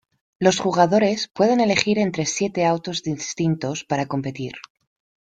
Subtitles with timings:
[0.39, 4.53] Los jugadores pueden elegir entre siete autos distintos para competir.